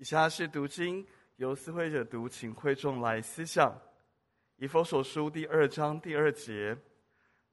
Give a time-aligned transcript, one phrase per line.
[0.00, 3.70] 以下是读经，由思会者读，请会众来思想。
[4.56, 6.74] 以佛所书第二章第二节，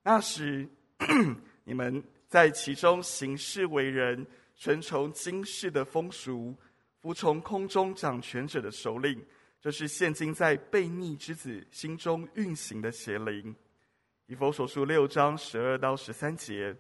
[0.02, 0.66] 那时
[1.66, 4.26] 你们在其中行事为人，
[4.56, 6.56] 顺从今世的风俗，
[7.02, 9.22] 服从空中掌权者的首领，
[9.60, 13.54] 这是现今在悖逆之子心中运行的邪灵。
[14.28, 16.74] 以佛所书六章十二到十三节，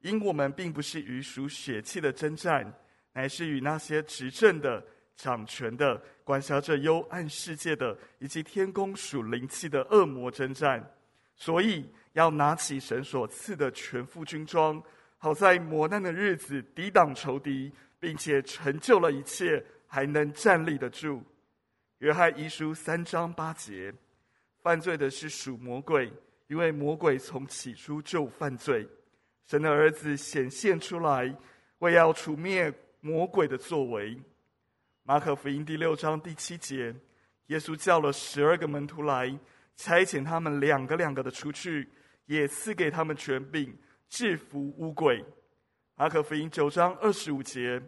[0.00, 2.72] 因我们并不是与属血气的征战。
[3.12, 4.84] 乃是与那些执政的、
[5.16, 10.94] 掌权的、管辖着幽暗世界的，以及天宫属灵气的恶魔征战。
[11.34, 14.82] 所以要拿起神所赐的全副军装，
[15.16, 21.22] 好在磨难的日子抵挡仇敌，并且成就了一切，还能站立得住。
[21.98, 23.92] 约翰遗书三章八节：
[24.62, 26.12] 犯罪的是属魔鬼，
[26.46, 28.86] 因为魔鬼从起初就犯罪。
[29.44, 31.34] 神的儿子显现出来，
[31.78, 32.72] 为要除灭。
[33.00, 34.20] 魔鬼的作为，
[35.04, 36.94] 马可福音第六章第七节，
[37.46, 39.38] 耶稣叫了十二个门徒来，
[39.76, 41.88] 差遣他们两个两个的出去，
[42.26, 43.72] 也赐给他们权柄，
[44.08, 45.24] 制服污鬼。
[45.94, 47.80] 马可福音九章二十五节，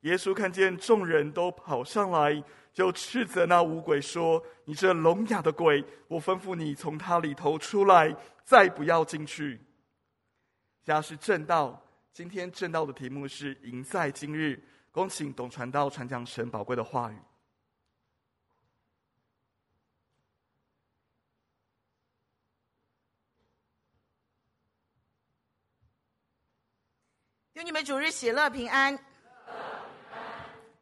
[0.00, 2.42] 耶稣看见众人都跑上来，
[2.72, 9.60] 就斥责那污鬼说：“你这聋哑的鬼，我吩咐你从他里头出来，再不要进去。”
[10.82, 11.83] 家是正道。
[12.14, 14.62] 今天正道的题目是“赢在今日”，
[14.92, 17.18] 恭请董传道传讲神宝贵的话语。
[27.54, 28.96] 愿你们主日喜乐平安。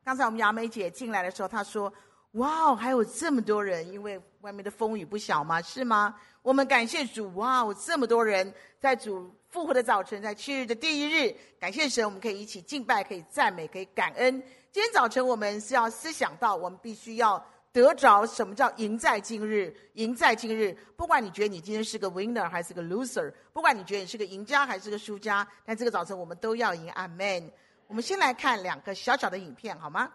[0.04, 1.90] 刚才我们雅美姐进来的时候，她说
[2.32, 9.32] ：“哇哦，还有这么多人，因为外面的风雨不小嘛，是吗？”我们感谢主，哇哦，这么多人在主。
[9.48, 14.42] 复活的早晨，在七日的第一日，感谢神，我们可以一起敬拜，可以赞美，可以感恩。
[14.72, 19.76] 今天早晨，我们是要思想到，我们必须要得着什么叫赢在今日。
[19.92, 26.90] 赢在今日，不管你觉得你今天是个 winner 还是个 loser，不管你觉得你是个赢家还是个输家，但这个早晨我们都要赢。
[26.92, 27.52] 阿门。
[27.86, 30.10] 我们先来看两个小小的影片，好吗？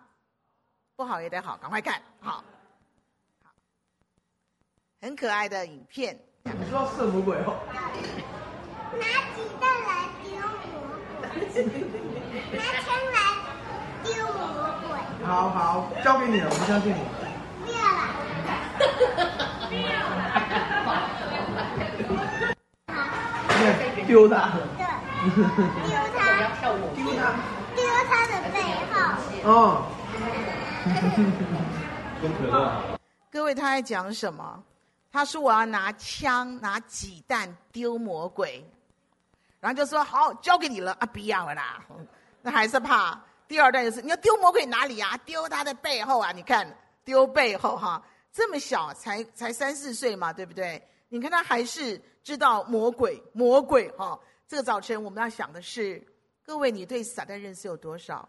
[0.97, 2.43] 不好也得好，赶快看，好，
[3.43, 3.51] 好，
[4.99, 6.19] 很可爱的影片。
[6.41, 7.55] 你说要射魔鬼哦。
[8.97, 11.61] 拿鸡蛋来丢魔鬼，
[12.57, 13.17] 拿枪来
[14.03, 14.41] 丢魔
[14.81, 14.97] 鬼。
[15.23, 16.97] 好好，交给你了，我们相信你。
[17.63, 18.01] 不要了。
[19.69, 20.25] 不要了。
[24.07, 24.33] 丢他。
[24.57, 24.81] 对。
[25.85, 26.19] 丢他。
[26.95, 27.21] 丢他。
[27.75, 28.57] 丢他的背
[28.89, 28.97] 后。
[29.43, 29.53] 哦。
[33.31, 34.63] 各位，他在讲什么？
[35.11, 38.63] 他说：“我要拿枪、拿鸡蛋丢魔鬼。”
[39.59, 41.05] 然后就说好，交给你了啊！
[41.07, 41.83] 不要了啦，
[42.43, 43.19] 那还是怕。
[43.47, 45.17] 第二段就是你要丢魔鬼哪里、啊？
[45.25, 46.31] 丢他的背后啊！
[46.31, 46.67] 你看
[47.03, 50.81] 丢背后哈，这么小才才三四岁嘛，对不对？
[51.09, 54.19] 你看他还是知道魔鬼魔鬼哈。
[54.47, 56.05] 这个早晨我们要想的是，
[56.45, 58.27] 各位你对撒旦认识有多少？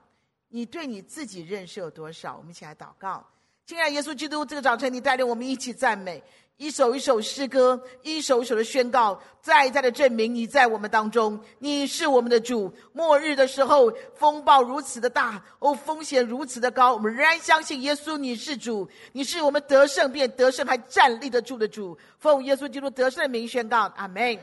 [0.48, 2.36] 你对你自己认识有多少？
[2.36, 3.25] 我们一起来祷告。
[3.66, 6.22] 亲爱耶稣基督，这个早晨你带领我们一起赞美。
[6.56, 12.72] 一首一首诗歌，一首一首的宣告，再一再的证明你在我们当中，你是我们的主。
[12.92, 21.97] 末日的时候，风暴如此的大，哦，风险如此的高，我们仍然相信耶稣你是主，你是我们得胜便得胜还站立得住的主。
[22.19, 24.37] 奉耶稣基督得胜的名宣告，阿门。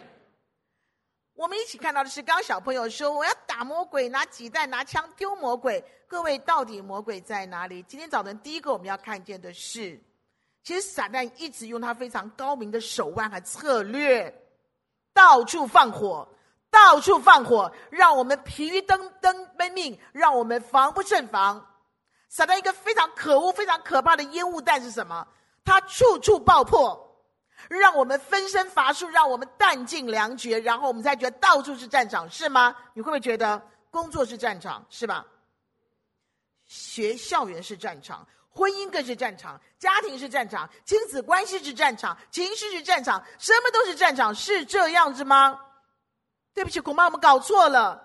[1.35, 5.84] 我们一起看到的是，刚刚小朋友说我要打魔鬼，拿鸡蛋拿枪丢魔鬼。
[6.07, 7.84] 各位，到底魔鬼在哪里？
[7.84, 10.01] 今天早晨第一个我们要看见的是。
[10.63, 14.34] 其实撒旦一直用他非常高明的手腕和策略，
[15.13, 16.25] 到处放火，
[16.72, 21.63] 到处放火，让我们疲于登登奔命，让我们防不胜防。
[22.29, 25.28] 撒旦一个非常可恶、非常可怕的烟雾弹是什么？
[25.66, 27.04] 它处处爆破，
[27.69, 32.75] 让我们分身乏术，让我们弹尽粮绝，然后我们才觉得到处是战场，是吗？
[32.93, 35.25] 你会不会觉得工作是战场，是吧？
[36.65, 38.27] 学校园是战场。
[38.50, 45.59] 婚姻更是战场，家庭是战场，亲子关系是战场，情绪是战场，什么都是战场，是这样子吗？
[46.53, 48.01] 对不起，恐怕我们搞错了。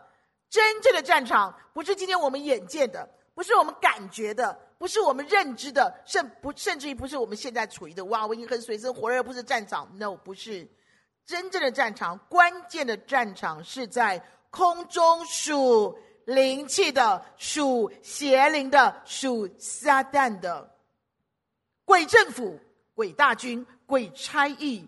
[0.49, 8.03] 真正的战场不是今天我们眼见的，不是我们感觉的，不是我们认知的，甚不甚至于不是我们现在处于的。
[8.07, 9.87] 哇，我已经很水深火热，不是战场。
[9.99, 10.67] No，不是。
[11.27, 15.99] 真正的战场，关键的战场是在空中属。
[16.27, 20.71] 灵气的属邪灵的属撒旦的
[21.85, 22.61] 鬼政府、
[22.95, 24.87] 鬼大军、鬼差役，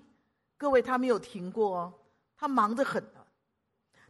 [0.56, 1.92] 各位他没有停过哦，
[2.36, 3.04] 他忙得很，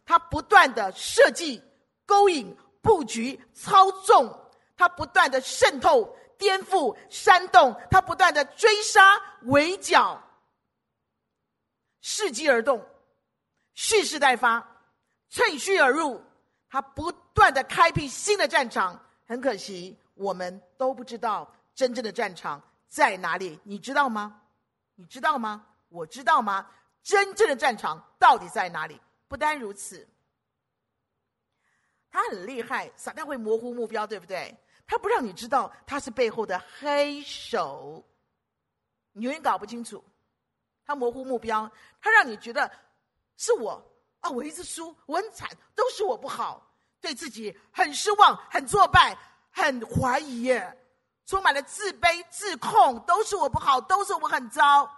[0.05, 1.59] 他不断的设计、
[2.05, 4.31] 勾引、布局、操纵，
[4.75, 10.21] 他不断的渗透、颠覆、煽动，他不断的追杀、围剿，
[12.01, 12.83] 伺机而动，
[13.73, 14.65] 蓄势待发，
[15.29, 16.21] 趁虚而入。
[16.69, 18.99] 他不断的开辟新的战场。
[19.25, 23.59] 很可惜，我们都不知道真正的战场在哪里。
[23.63, 24.41] 你知道吗？
[24.95, 25.65] 你知道吗？
[25.89, 26.69] 我知道吗？
[27.03, 28.99] 真正的战场到底在哪里？
[29.27, 30.07] 不单如此，
[32.09, 34.55] 他很厉害，撒旦会模糊目标，对不对？
[34.85, 38.03] 他不让你知道他是背后的黑手，
[39.11, 40.03] 你永远搞不清楚。
[40.85, 41.71] 他模糊目标，
[42.01, 42.69] 他让你觉得
[43.37, 43.81] 是我
[44.19, 46.65] 啊，我一直输，我很惨，都是我不好，
[46.99, 49.17] 对自己很失望，很挫败，
[49.49, 50.77] 很怀疑耶，
[51.25, 54.89] 充满了自卑、自控，都是我不好，都是我很糟。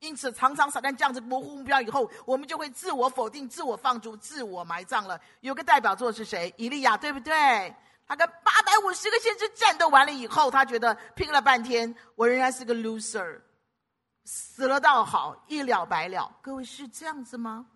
[0.00, 5.18] 因此，常常撒旦这样子模糊目标以后，我们就会自我否定、自我放逐、自我埋葬了。
[5.40, 6.52] 有个代表作是谁？
[6.58, 7.74] 以利亚，对不对？
[8.06, 13.40] 他跟八百五十个先知战斗完了以后，他觉得拼了半天，我仍然是个 loser，
[14.24, 16.30] 死了倒好，一了百了。
[16.42, 17.66] 各位是这样子吗？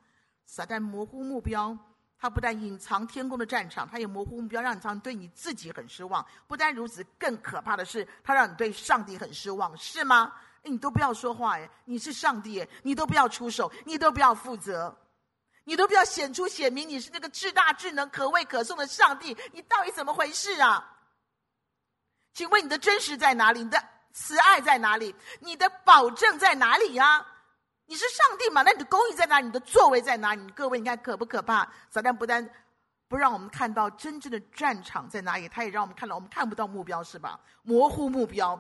[0.44, 1.76] 撒旦模糊目标，
[2.18, 6.24] 他不但隐藏天空的战场，他也模糊目标，让你常对你自己很失望。
[6.46, 10.32] 不单如此，更可怕的是，他让你对上帝很失望，是吗？
[10.62, 14.94] 诶，你都不要说话哎，你是上帝哎，你都不要出手，你都不要负责。
[15.68, 20.96] 你都不要显出显明你是那个至大至能可畏可颂的上帝，你到底怎么回事啊？
[22.32, 23.62] 请问你的真实在哪里？
[23.62, 23.78] 你的
[24.14, 25.14] 慈爱在哪里？
[25.40, 27.22] 你的保证在哪里呀？
[27.84, 28.62] 你是上帝嘛？
[28.62, 29.46] 那你的公义在哪里？
[29.46, 30.50] 你的作为在哪里？
[30.52, 31.70] 各位，你看可不可怕？
[31.90, 32.48] 撒旦不但
[33.06, 37.38] 不让我们看到真正的战场在哪里，他也让我们看到我们看不到目标，是吧？
[37.62, 38.58] 模糊目标。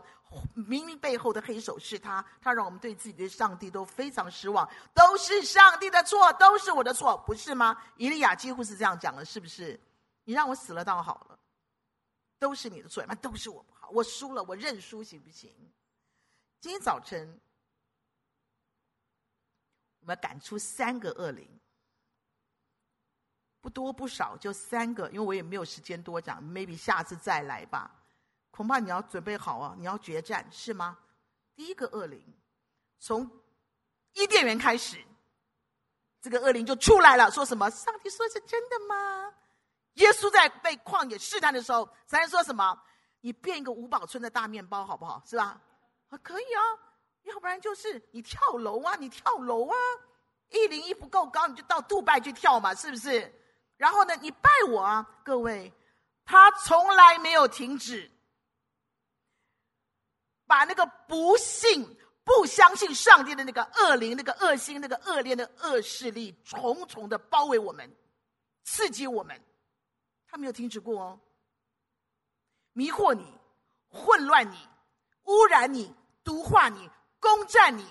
[0.54, 7.82] 明明背后的黑手是他，他让我们对自己的上帝都非常失望，都是上帝的错，都是我的错，不是吗？
[7.96, 9.78] 以利亚几乎是这样讲的，是不是？
[10.24, 11.38] 你让我死了倒好了，
[12.38, 15.50] 都是你的错，那都是我不好，我输了，我认输行不行？
[16.60, 17.40] 今天早晨，
[20.00, 21.48] 我们要赶出三个恶灵，
[23.60, 27.97] 不多不少，就三个，因为我也没有时间多讲，maybe 下次再来吧。
[28.50, 29.74] 恐怕你要准备好啊！
[29.78, 30.98] 你要决战是吗？
[31.54, 32.20] 第一个恶灵，
[32.98, 33.30] 从
[34.14, 34.96] 伊甸园开始，
[36.20, 37.70] 这个恶灵就出来了，说什么？
[37.70, 39.32] 上帝说是真的吗？
[39.94, 42.80] 耶稣在被旷野试探的时候，才说什么？
[43.20, 45.22] 你变一个五宝村的大面包好不好？
[45.26, 45.60] 是吧？
[46.08, 46.62] 啊，可以啊，
[47.24, 49.76] 要不然就是你跳楼啊，你跳楼啊，
[50.50, 53.32] 一零一不够高，你就到杜拜去跳嘛，是不是？
[53.76, 55.72] 然后呢，你拜我啊，各位，
[56.24, 58.10] 他从来没有停止。
[60.48, 61.86] 把那个不信、
[62.24, 67.88] 不相信上帝的那个恶灵、那个恶心、那个恶劣的恶势力，重重的包围我们，
[68.64, 69.40] 刺激我们，
[70.26, 71.20] 他没有停止过哦。
[72.72, 73.24] 迷惑你、
[73.88, 74.56] 混乱你、
[75.24, 76.90] 污染你、毒化你、
[77.20, 77.86] 攻占你。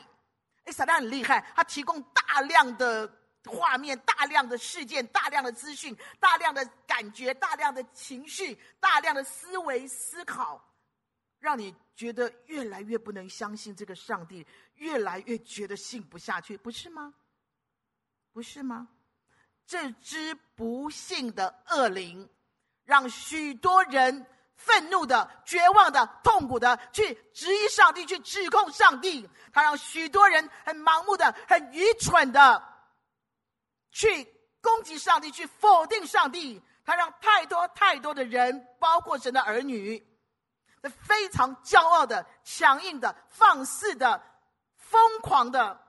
[0.65, 3.09] 哎，撒旦很厉害，他提供大量的
[3.45, 10.61] 画面、大量的事件、大量的资讯、大量的感觉、大量的情绪、大量的思维思考。
[11.39, 14.45] 让你觉得越来越不能相信这个上帝，
[14.75, 17.13] 越来越觉得信不下去，不是吗？
[18.33, 18.87] 不是吗？
[19.65, 22.29] 这只不幸的恶灵，
[22.85, 24.25] 让许多人
[24.55, 29.27] 愤怒的、绝望的、痛苦的去质疑上帝，去指控上帝。
[29.51, 32.63] 他让许多人很盲目的、很愚蠢的
[33.91, 34.23] 去
[34.61, 36.61] 攻击上帝，去否定上帝。
[36.85, 40.06] 他让太多太多的人，包括神的儿女。
[40.83, 44.21] 非常骄傲的、强硬的、放肆的、
[44.75, 45.79] 疯狂的，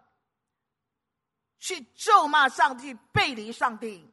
[1.58, 4.12] 去咒骂上帝、背离上帝。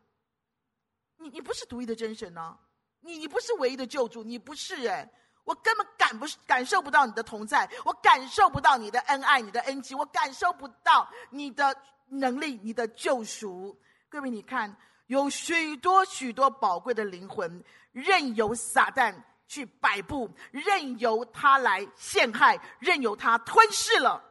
[1.17, 2.57] 你你不是独一的真神呢、
[2.99, 5.09] 你你不是唯一的救主，你不是哎！
[5.43, 11.75] 我根本感不感受不到你的同在，我感受不到你的恩爱、你的恩情，我感受不到你的
[12.07, 13.79] 能力、你的救赎。
[14.09, 19.15] 各位，你看，有许多许多宝贵的灵魂，任由撒旦。
[19.47, 24.23] 去摆布，任由他来陷害，任由他吞噬了。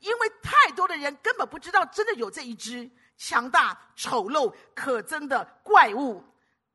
[0.00, 6.22] 因为太多的人根本不知道，真的有这一只强大、丑陋、可憎的怪物，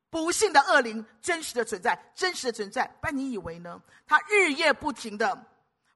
[0.09, 2.93] 不幸的恶灵，真实的存在，真实的存在。
[3.01, 3.81] 但你以为呢？
[4.05, 5.33] 他日夜不停的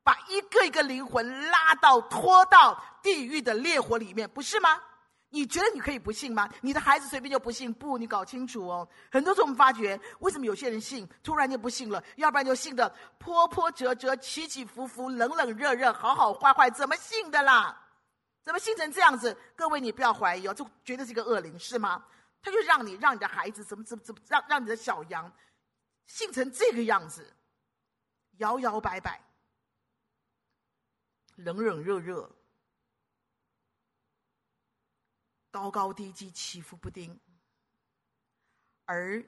[0.03, 4.81] 把一个一个灵魂拉到、拖到地狱的烈火里面，不是吗？
[5.29, 6.49] 你觉得你可以不信吗？
[6.61, 7.73] 你的孩子随便就不信？
[7.73, 8.87] 不，你搞清楚哦。
[9.11, 12.01] 很多时候我们发觉，为什么有些人信，突然就不信了？
[12.15, 17.77] 要不然就信的波波折折、起起伏伏、冷冷热热、好好坏坏，怎么信的啦？
[18.41, 19.37] 怎么信成这样子？
[19.55, 22.05] 各位，你不要怀疑哦，这绝对是一个恶灵，是吗？
[22.41, 25.29] 他就让你让你的孩子怎么怎么怎么让让你的小羊
[26.05, 27.33] 信成这个样子，
[28.37, 29.21] 摇摇摆摆，
[31.35, 32.31] 冷冷热热，
[35.51, 37.19] 高高低低，起伏不定。
[38.85, 39.23] 而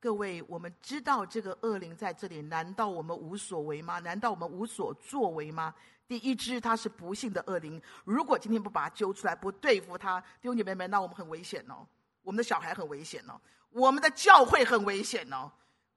[0.00, 3.98] 各位，我们知道这个恶灵在这里，难道我们无所为吗？
[3.98, 5.74] 难道我们无所作为吗？
[6.06, 7.82] 第一只，它是不幸的恶灵。
[8.04, 11.86] 如果今天不把它揪出来，不对付它，弟兄姐妹们，那我们很危险哦。
[12.22, 15.52] 我们的小孩很危险哦，我们的教会很危险哦。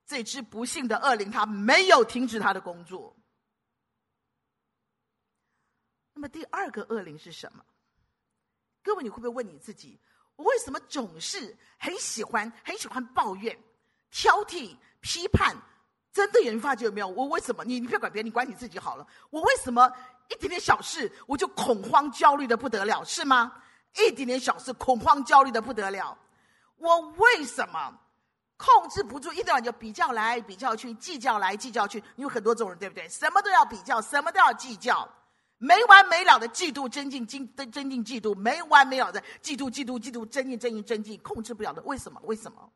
[0.05, 3.15] 这只不幸的恶灵，它没有停止它的工作。
[6.13, 7.63] 那么第二个恶灵是什么？
[8.83, 9.99] 各位，你会不会问你自己：
[10.35, 13.57] 我为什么总是很喜欢、很喜欢抱怨、
[14.09, 15.55] 挑剔、批判？
[16.11, 17.07] 真的有人发觉有没有？
[17.07, 17.63] 我为什么？
[17.63, 19.07] 你你不要管别人，你管你自己好了。
[19.29, 19.89] 我为什么
[20.29, 23.53] 一点点小事我就恐慌焦虑的不得了，是吗？
[23.95, 26.17] 一点点小事恐慌焦虑的不得了。
[26.77, 27.97] 我为什么
[28.57, 29.31] 控制不住？
[29.31, 32.03] 一天晚就比较来比较去，计较来计较去。
[32.15, 33.07] 你有很多种人，对不对？
[33.07, 35.07] 什么都要比较，什么都要计较，
[35.63, 41.79] 没完没了的嫉妒、增进、增增进嫉妒，没完没了的嫉妒、嫉妒、嫉妒，增进、增进、增进，控制不了的。
[41.83, 42.19] 为什么？
[42.23, 42.71] 为什么？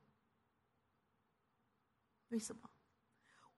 [2.29, 2.69] 为什么？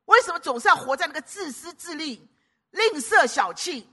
[0.06, 2.26] 为什么总是要活在那个自私自利、
[2.72, 3.90] 吝啬小气、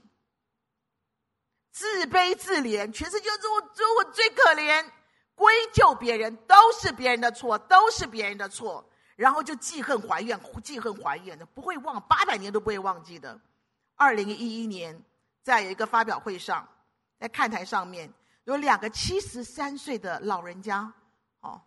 [1.71, 2.89] 自卑自怜？
[2.93, 4.89] 全世界只有我，只有我最可怜，
[5.35, 13.37] 归咎别人都是别人的错，都是别人的错，然后就记恨怀怨，记恨怀怨的不会忘，八百年都不会忘记的。
[13.95, 15.03] 二零一一年，
[15.45, 16.67] 在有一个发表会上，
[17.19, 18.11] 在看台上面
[18.45, 20.91] 有两个七十三岁的老人家，
[21.41, 21.61] 哦，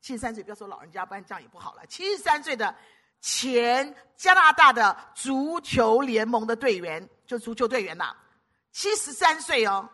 [0.00, 1.84] 七十三岁，不要说老人家，不然这样也不好了。
[1.86, 2.72] 七十三岁的。
[3.18, 8.14] 前加拿大的足球联盟的队员，就足球队员呐，
[8.70, 9.88] 七十三岁哦。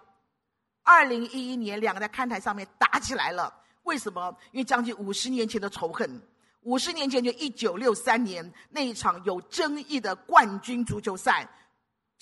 [0.82, 3.54] 二零一一年，两个在看台上面打起来了。
[3.84, 4.36] 为什么？
[4.50, 6.20] 因为将近五十年前的仇恨。
[6.62, 11.48] 五十年前，就一九六三年那一场有争议的冠军足球赛，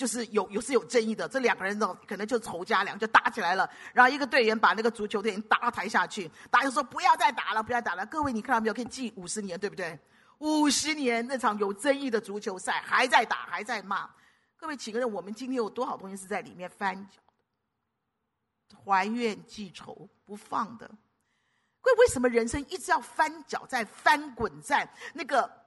[0.00, 1.28] 就是有有是有争议的。
[1.28, 3.68] 这两个人呢，可能就仇家，两就打起来了。
[3.92, 8.06] 然后一个队员把那个足球队员打到台下去，大家说不要再打了，不要打了。
[8.06, 8.72] 各位，你看到没有？
[8.72, 9.98] 可以记五十年，对不对？
[10.38, 14.08] 五十年那场有争议的足球赛还在打，还在骂。
[14.56, 17.20] 各位几个人，我们今天有多少东西是在里面翻搅
[18.70, 18.76] 的？
[18.82, 20.90] 怀怨记仇不放的。
[21.82, 25.59] 各位，为什么人生一直要翻搅，在翻滚，在那个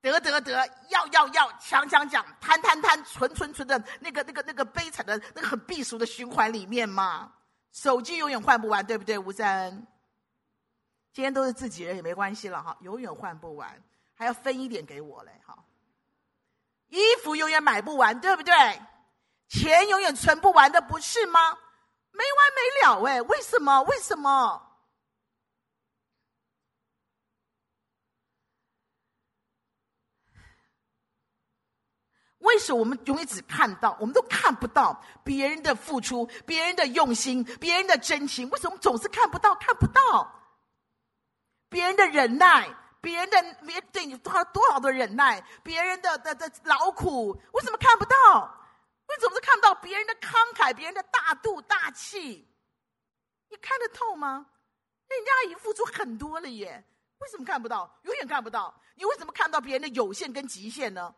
[0.00, 0.52] 得得得，
[0.88, 7.32] 要要要，抢抢抢，贪贪贪，存存存的那个那个那个悲惨的那个很避俗的循环里面嘛？
[7.72, 9.18] 手机永远换不完，对不对？
[9.18, 9.70] 吴三，
[11.12, 13.82] 今天都是自己人也没关系了哈，永远换不完。
[14.14, 15.56] 还要分一点给我嘞，哈！
[16.88, 18.52] 衣服永远买不完，对不对？
[19.48, 21.58] 钱永远存不完的，不是吗？
[22.10, 23.82] 没完没了哎，为什么？
[23.84, 24.66] 为什么？
[32.40, 38.48] 为是我们永远只看到，我们都看不到别人的付出、别人的用心、别人的真情？
[38.50, 40.32] 为什么总是看不到、看不到
[41.68, 42.68] 别人的忍耐？
[43.02, 48.14] 别人的别对你多少多少的忍耐，别人的的的劳苦，为什么看不到？
[49.06, 52.46] 为什么是看不到别人的慷慨，别人的大度大气？
[53.48, 54.46] 你看得透吗？
[55.08, 56.84] 人家已经付出很多了耶，
[57.18, 57.90] 为什么看不到？
[58.02, 58.72] 永远看不到。
[58.94, 61.14] 你为什么看不到别人的有限跟极限呢？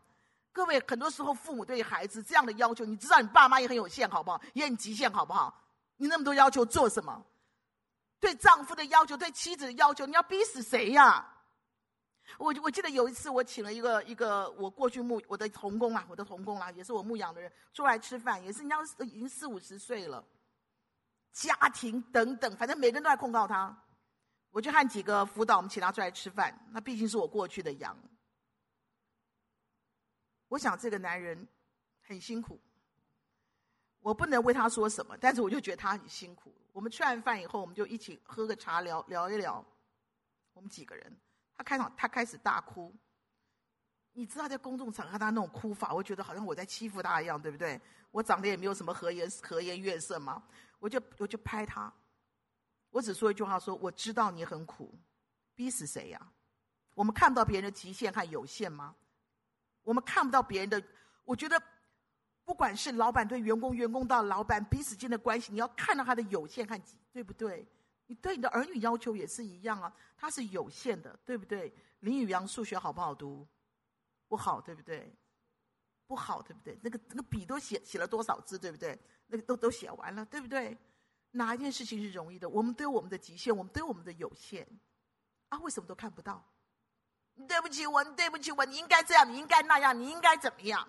[0.53, 4.41] 各位，很多时候父母对孩子这样的要求，你知道你爸妈也很有限，好不好？
[4.53, 5.59] 也很极限，好不好？
[5.97, 7.25] 你那么多要求做什么？
[8.21, 11.27] 对丈夫的要求，对妻子的要求，你要逼死谁呀？
[12.39, 20.25] 我我记得有一次，我请了一个一个我过去牧我的童工啊，我的童工啊，也是我牧养的人出来吃饭，也是人家已经四五十岁了，
[21.33, 23.77] 家庭等等，反正每个人都在控告他。
[24.51, 26.55] 我就和几个辅导，我们请他出来吃饭。
[26.71, 27.97] 那毕竟是我过去的羊，
[30.53, 31.49] 我想这个男人
[32.03, 32.61] 很辛苦，
[34.01, 36.55] 我不能为他说什么，但是我就觉得他很辛苦。
[36.73, 39.65] 我们吃完饭以后，我们就一起喝个茶聊聊一聊，
[40.53, 41.17] 我们几个人。
[41.55, 42.95] 他开场，他开始大哭。
[44.13, 47.81] 你知道，在公众场合他那种哭法，我觉得好像我在欺负他一样，对不对？
[48.11, 50.43] 我长得也没有什么和颜和颜悦色嘛，
[50.81, 51.91] 我就我就拍他，
[52.91, 54.95] 我只说一句话说：我知道你很苦，
[55.55, 56.31] 逼死谁呀？
[56.93, 58.95] 我们看不到别人的极限和有限吗？
[59.83, 60.83] 我们看不到别人的，
[61.25, 61.61] 我觉得，
[62.45, 67.67] 不管是老板对员工，员工到老板彼此间的关系，你要看到他的有限和极，对不对？
[68.07, 71.73] 你对你的儿女要求也是一样啊，他是有限的，对不对？
[72.01, 73.47] 林宇阳数学好不好读？
[74.29, 75.15] 不好，对不对？
[76.07, 76.79] 不好，对不对？
[76.83, 78.99] 那个那个笔都写写了多少字，对不对？
[79.29, 80.77] 那个都都写完了，对不对？
[81.31, 82.47] 哪一件事情是容易的？
[82.47, 84.67] 我们都有我们的极限，我们都有我们的有限，
[85.49, 86.45] 啊，为什么都看不到？
[87.49, 90.89] 对不起我，对不起我，你应该这样，你应该那样，你应该怎么样？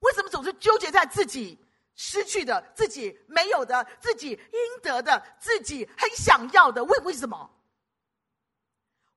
[0.00, 1.58] 为什么总是纠结在自己
[1.94, 6.82] 失去的、自己没有的、自己应得的、自己很想要的？
[6.84, 7.50] 为为什么？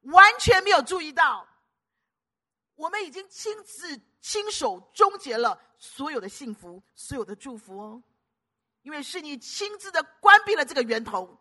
[0.01, 1.48] 完全没有注意到，
[2.75, 8.03] 我们已经亲自亲手终结了所有的幸福、所有的祝福哦，
[8.81, 11.40] 因为是你亲自的关闭了这个源头。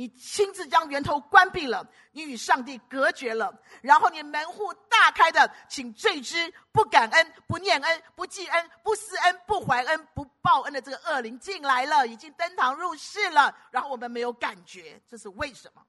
[0.00, 13.54] 你亲自将源头关闭了，你与上帝隔绝了，然后你门户大开的，请罪之不感恩、不念恩、不记恩、不思恩、不怀恩、不报恩的这个恶灵进来了，已经登堂入室了。
[13.70, 15.84] 然后我们没有感觉，这是为什么？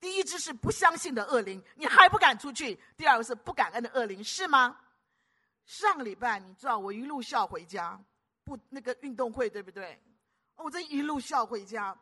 [0.00, 4.76] 第一只是不相信的恶灵，你还不敢出去；第二个是不感恩的恶灵，是吗？
[5.64, 8.00] 上个礼拜你知道我一路笑回家，
[8.42, 10.02] 不那个运动会对不对？
[10.56, 11.96] 我这一路笑回家。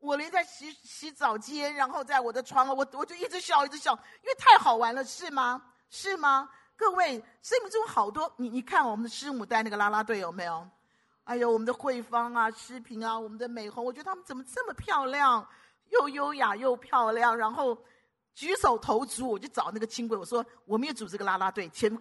[0.00, 3.92] 我连在洗洗澡间，然后在我的床，我我就一直笑，一直笑，
[4.22, 5.62] 因为太好玩了，是吗？
[5.90, 6.48] 是吗？
[6.76, 10.66] 各位，生命中好多，你你看我们的师母带那个拉拉队有没有？
[11.24, 15.46] 哎呦，我们的慧芳啊，诗萍啊，我们的美红，我觉得他们怎么这么漂亮，
[15.90, 17.76] 又优雅又漂亮，然后
[18.34, 21.96] 举手投足，我就找那个轻轨，我说我们也组织个拉拉队，前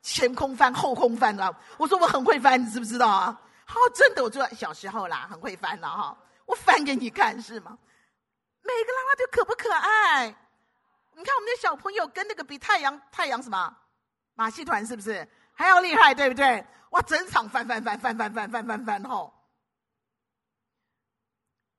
[0.00, 3.40] 前空翻，后空翻的，我说我很会翻，你知不知道啊？
[3.66, 6.16] 好，真的，我就小时候啦，很会翻了哈。
[6.46, 7.78] 我翻给你看是吗？
[8.62, 10.26] 每个啦啦队可不可爱？
[11.16, 13.76] 你看我们的小朋友跟那个比太阳太阳什么
[14.34, 16.14] 马戏团是不是还要厉害？
[16.14, 16.66] 对不对？
[16.90, 19.32] 哇，整场翻翻翻翻翻翻翻翻翻吼！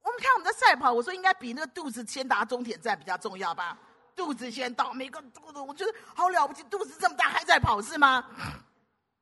[0.02, 3.78] 我们看我们的赛跑，我说应该比那个肚子先达终点站比较重要吧？
[4.16, 8.26] 肚子先到，每个肚子我觉得好了不起，肚子这么大还在跑是吗？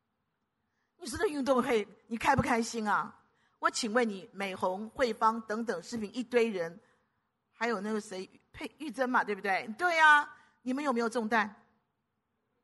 [0.97, 3.13] 你说这运动会你开不开心啊？
[3.63, 6.77] 我请问你，美红、慧芳等等视频一堆人，
[7.53, 9.65] 还有那个谁佩玉珍嘛，对不对？
[9.77, 11.49] 对呀、啊，你们有没有重担？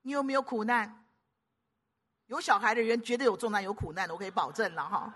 [0.01, 1.06] 你有没有苦难？
[2.25, 5.14] 有小孩的人绝对有重担有苦难的，我可以保证了哈。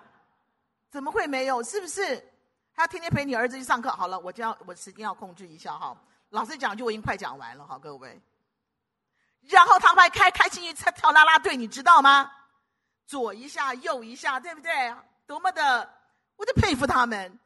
[0.90, 1.62] 怎么会没有？
[1.62, 2.16] 是不是？
[2.72, 3.90] 还要天天陪你儿子去上课？
[3.90, 6.02] 好了，我就要我时间要控制一下哈。
[6.30, 8.22] 老师讲句，我已经快讲完了哈，各位。
[9.42, 12.32] 然后他们还开开心心跳啦啦队，你知道吗？
[13.06, 14.72] 左一下，右一下，对不对？
[15.34, 15.90] 多么的，
[16.36, 17.40] 我就佩服他们，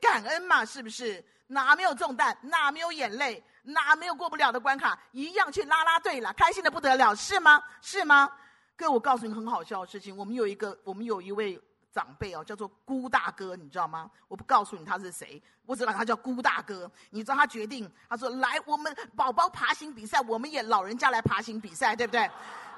[0.00, 1.20] 感恩嘛，是不是？
[1.48, 7.60] 哪没有重担，哪没有眼泪，哪没有过不了的关卡，一样去啦啦队了，开心的不得了，是吗？
[7.80, 8.30] 是吗？
[8.76, 11.60] 哥，我告诉你很好笑的事情，我们有一个，我们有一位
[11.92, 14.08] 长辈哦，叫做孤大哥，你知道吗？
[14.28, 16.88] 我不告诉你他是谁，我只管他叫孤大哥。
[17.10, 22.30] 你知道他决定，他说来，我们宝宝爬行比赛，我们也老人家来爬行比赛，对不对？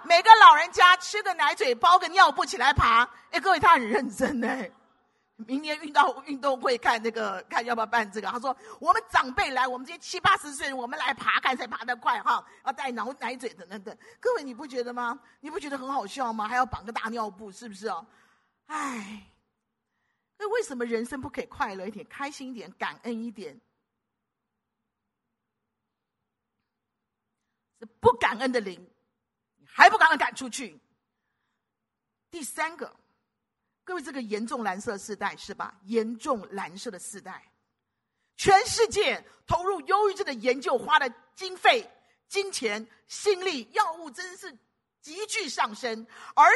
[0.04, 3.04] 每个老人家吃个奶嘴，包个尿布起来爬。
[3.30, 4.48] 哎，各位，他很认真呢。
[5.36, 8.28] 明年运到运动会看那个，看要不要办这个。
[8.28, 12.46] 他说：“我们长辈来，我们这些七八十岁人，我们来爬，看谁爬得快哈。
[12.64, 13.98] 要带脑奶嘴等等等。
[14.20, 15.18] 各位，你不觉得吗？
[15.40, 16.46] 你不觉得很好笑吗？
[16.46, 18.06] 还要绑个大尿布，是不是哦？
[18.66, 19.28] 哎，
[20.38, 23.60] 那为什么人生不可以快乐一点、开心一点、感恩一点？
[27.80, 28.88] 是不感恩的灵。”
[29.76, 30.78] 还不赶快赶出去！
[32.30, 32.94] 第三个，
[33.82, 35.74] 各位，这个严重蓝色世代是吧？
[35.86, 37.42] 严重蓝色的世代，
[38.36, 41.90] 全世界投入忧郁症的研究花的经费、
[42.28, 44.56] 金钱、心力、药物，真是
[45.00, 46.06] 急剧上升，
[46.36, 46.48] 而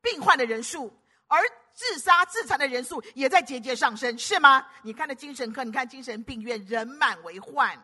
[0.00, 0.90] 病患的人数，
[1.26, 1.38] 而
[1.74, 4.66] 自杀自残的人数也在节节上升，是吗？
[4.82, 7.78] 你看的精神科，你看精神病院人满为患。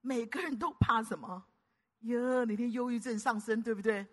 [0.00, 1.44] 每个人都怕什么？
[2.00, 4.06] 哟，哪天忧郁症上升，对不对？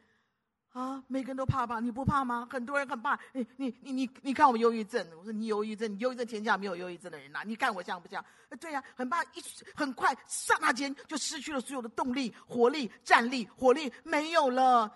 [0.73, 1.79] 啊，每个人都怕吧？
[1.79, 2.47] 你不怕吗？
[2.51, 3.17] 很多人很怕。
[3.33, 8.23] 你你你你，你看我忧郁症，我说你忧郁症，你忧郁症天下没有忧郁症的人呐、你看我像不像？
[8.59, 9.41] 对呀、很怕一
[9.73, 14.93] 很快刹那间就失去了所有的动力、活力、战力、活力没有了，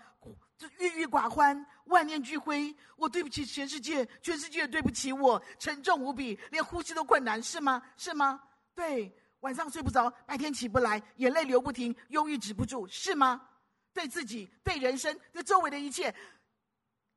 [0.58, 2.76] 就郁郁寡欢、万念俱灰。
[2.98, 7.82] 我对不起全世界，全世界对不起我，沉重无比，连呼吸都困难，是吗？
[7.98, 8.40] 是吗？
[8.76, 9.12] 对。
[9.42, 13.50] 晚上睡不着，白天起不来，眼泪流不停，忧郁止不住，是吗？
[13.94, 16.16] 对自己、对人生、对周围的一切，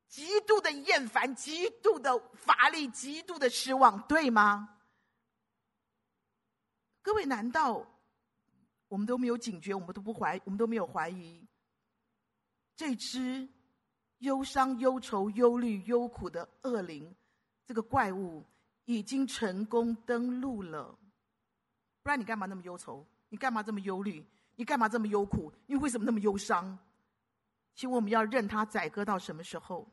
[0.07, 4.77] 极度的厌烦，极度的乏力，极度的失望，对吗？
[7.01, 7.87] 各位，难道
[8.87, 9.73] 我们都没有警觉？
[9.73, 11.47] 我们都不怀，我们都没有怀疑？
[12.75, 13.47] 这只
[14.17, 17.15] 忧伤、忧愁、忧虑、忧苦的恶灵，
[17.65, 18.43] 这个怪物
[18.85, 20.97] 已经成功登陆了。
[22.05, 23.03] 不然你干嘛那么忧愁？
[23.29, 24.23] 你干嘛这么忧虑？
[24.57, 25.51] 你干嘛这么忧苦？
[25.65, 26.77] 你为什么那么忧伤？
[27.73, 29.91] 请问我们要任他宰割到什么时候？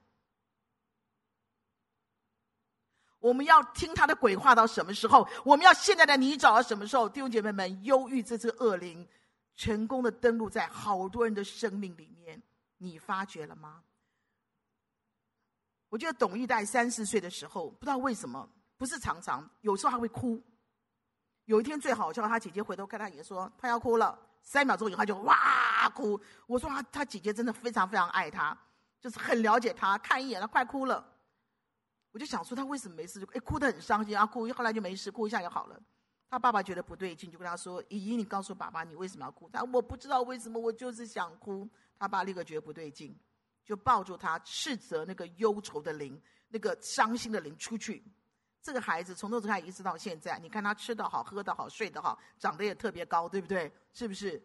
[3.19, 5.27] 我们要听他的鬼话到什么时候？
[5.43, 7.09] 我们要陷在的泥沼到什么时候？
[7.09, 9.09] 弟兄姐妹们，忧郁这只恶灵
[9.57, 12.43] 成功的登陆在好多人的生命里面，
[12.77, 13.83] 你发觉了吗？
[15.89, 18.47] 我觉得董玉带三四岁的时候，不知道为什么，
[18.77, 20.39] 不是常常，有时候还会哭。
[21.47, 26.21] 有一天最好笑，他姐姐回头看他也说他要哭了，三秒钟以后他就哇哭。
[26.47, 28.57] 我说他他姐姐真的非常非常爱他，
[29.01, 31.05] 就是很了解他，看一眼他快哭了。
[32.13, 35.81] 我就想说他为什么没事就哎哭得很伤心啊哭，后来就没事，哭一下就好了。
[36.31, 41.69] 他爸爸觉得不对劲，就跟他说：“姨姨，你告诉爸爸你为什么要哭？”他我不知道为什么，我就是想哭。
[41.99, 43.15] 他爸立刻觉得不对劲，
[43.67, 48.03] 就抱住他，斥责那个忧愁的灵，那个伤心的灵出去。
[48.63, 53.71] 这个孩子从那时候开始一直到现在，你看他吃得好，喝得好，睡得好，长得也特别高，对不对？
[53.93, 54.41] 是不是？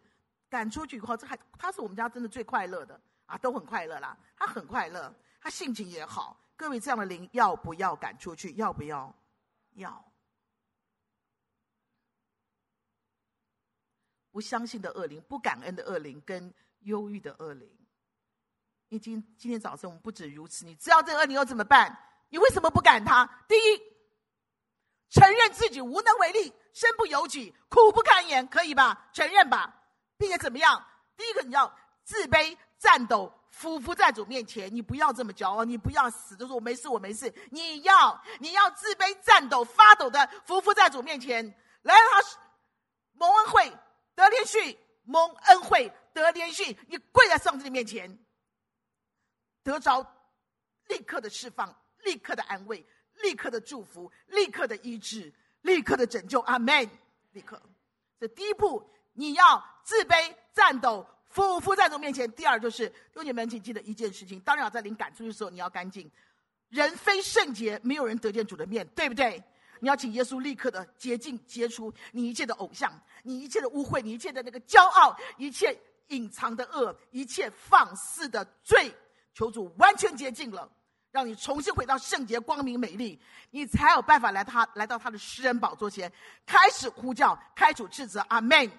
[0.50, 4.16] 赶出去以后，这还他是我们家真的最快乐的啊，都很快乐啦。
[4.36, 6.36] 他很快乐，他性情也好。
[6.56, 8.52] 各位，这样的灵要不要赶出去？
[8.56, 9.14] 要不要？
[9.74, 10.04] 要。
[14.32, 17.70] 不相信的恶灵，不感恩的恶灵，跟忧郁的恶灵。
[18.88, 21.96] 你今今天早上我们不止如此，你知道这个恶灵又怎么办？
[22.30, 23.26] 你为什么不赶他？
[23.46, 23.82] 第一，
[25.10, 29.08] 承认自己无能为力，身不由己，苦不堪言，可以吧？
[29.12, 29.74] 承认吧，
[30.16, 30.84] 并且怎么样？
[31.16, 33.32] 第一个，你要自卑、颤抖。
[33.50, 37.34] 俯伏在主面前，你不要这么骄傲，你不要死，就说我没事，我没事。
[37.50, 41.42] 你要，你要自卑、颤抖、发抖的俯伏在主面前，
[41.82, 42.28] 来让他
[43.14, 43.72] 蒙恩惠
[44.14, 46.78] 得连续，蒙恩惠得连续。
[46.88, 48.18] 你跪在上帝的面前，
[49.64, 50.06] 得着
[50.88, 52.86] 立刻的释放，立刻的安慰，
[53.22, 56.40] 立刻的祝福，立刻的医治，立刻的拯救。
[56.40, 56.88] 阿门！
[57.32, 57.60] 立刻，
[58.18, 61.06] 这第一步，你要自卑、战斗。
[61.28, 62.30] 俯伏在主面前。
[62.32, 66.10] 第二就是，弟兄们，请记得一件事情：当然要在灵赶出去的时候，你要干净。
[66.70, 69.42] 人非圣洁，没有人得见主的面，对不对？
[69.80, 75.78] 你要请耶稣立刻的洁净、洁除你一切的偶像，你一切的污秽，你一切的那个骄傲，一切
[76.08, 78.92] 隐藏的恶，一切放肆的罪。
[79.34, 80.68] 求主完全洁净了，
[81.10, 83.18] 让你重新回到圣洁、光明、美丽，
[83.50, 86.12] 你才有办法来他来到他的施恩宝座前，
[86.44, 88.20] 开始呼叫，开主斥责。
[88.28, 88.70] 阿门。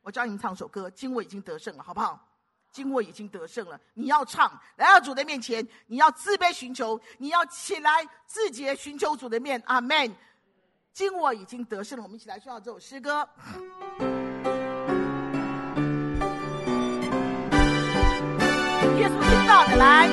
[0.00, 2.28] 我教你们唱首歌，今我已经得胜了，好不好？
[2.70, 3.78] 今我已经得胜了。
[3.94, 9.62] 你要唱，来到主的面前，你要自卑寻求，你要起来自洁寻求主的面。
[9.66, 10.16] 阿门。
[10.92, 13.28] 今我已经得胜了，我们一起来唱这首诗歌。
[18.98, 20.08] 耶稣听到的来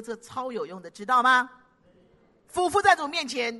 [0.00, 1.48] 这超有用的，知道吗？
[2.46, 3.52] 俯伏在主面前，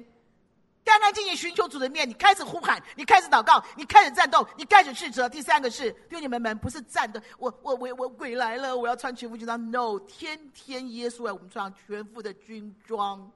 [0.82, 2.08] 干干净净寻求主的面。
[2.08, 5.28] 你开始呼喊，你开始祷告，你开始战斗，你开始斥责。
[5.28, 9.70] 第三个是，弟兄们们不是站的，我我我我鬼来了，我要穿全副军装。
[9.70, 13.30] No，天天耶稣为我们穿上全副的军装，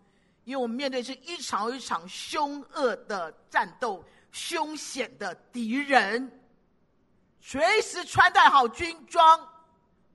[0.45, 6.33] 因为我们面对是一场一场凶恶的战斗，凶险的敌人，
[7.43, 9.39] 随时穿戴好军装，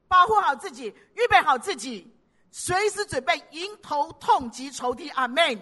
[0.07, 2.11] 保护好自己，预备好自己。
[2.51, 5.61] 随时准备迎头痛击仇敌，阿门。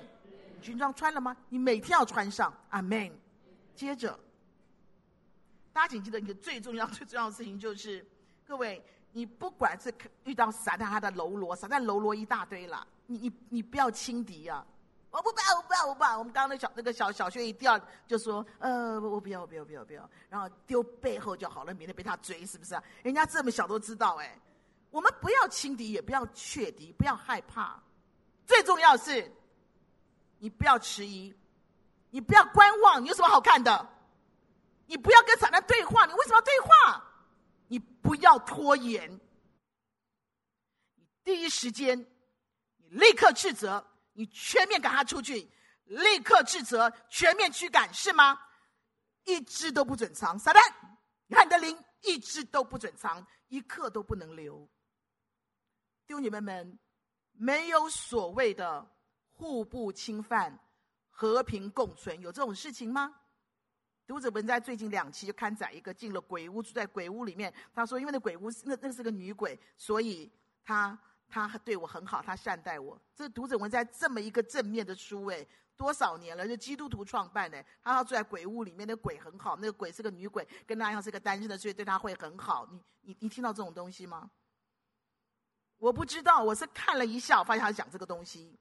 [0.61, 1.35] 军装穿了吗？
[1.49, 3.11] 你每天要穿上，阿门。
[3.75, 4.17] 接着，
[5.71, 8.03] 大家请记得一个最重要、最重要的事情就是，
[8.47, 9.93] 各位，你不管是
[10.23, 14.65] 遇到撒旦他的喽啰，撒旦喽啰一大堆了，你你你不要轻敌啊！
[15.11, 16.17] 我不怕，我不怕，我不怕。
[16.17, 22.83] 我们刚刚那小那个小小学一掉，就说呃，我不要，我不要，不要，不要，然后丢背后就好了，免得被他追，是不是啊？
[23.03, 24.35] 人家这么小都知道，哎。
[24.95, 27.83] 我们不要轻敌，也不要怯敌，不要害怕。
[28.45, 29.29] 最重要是，
[30.37, 31.35] 你不要迟疑，
[32.11, 33.03] 你不要观望。
[33.03, 33.89] 你有什么好看的？
[34.85, 36.05] 你不要跟撒旦对话。
[36.05, 37.03] 你为什么要对话？
[37.67, 39.19] 你不要拖延，
[40.95, 41.99] 你第一时间，
[42.77, 45.51] 你立刻斥责，你全面赶他出去，
[45.83, 48.39] 立刻斥责，全面驱赶，是吗？
[49.25, 50.73] 一只都不准藏，撒旦，
[51.27, 54.65] 你看你的灵，一只都不准藏，一刻都不能留。
[56.07, 56.77] 弟兄姐妹们，
[57.33, 58.85] 没有所谓的
[59.31, 60.59] 互不侵犯、
[61.09, 63.13] 和平共存，有这种事情吗？
[64.05, 67.51] 读者文在最近两期就刊载一个进了鬼屋，住在鬼屋里面。
[67.73, 70.31] 他说，因为那鬼屋那那是个女鬼，所以
[70.63, 73.01] 他他对我很好，他善待我。
[73.15, 75.43] 这读者文在这么一个正面的书，哎，
[75.75, 76.47] 多少年了？
[76.47, 77.65] 就基督徒创办的。
[77.81, 82.69] 他要住在鬼屋里面，那鬼很好，那个鬼是个女鬼，跟他一样是个单身的，所以对他会很好。
[82.69, 84.29] 你你你听到这种东西吗？
[85.77, 88.57] 我不知道，我是看了一下，我发现他讲这个东西。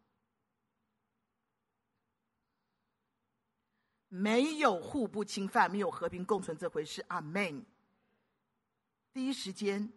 [4.09, 7.05] 没有互不侵犯，没有和平共存这回事。
[7.09, 7.65] 阿门。
[9.13, 9.93] 第一时间，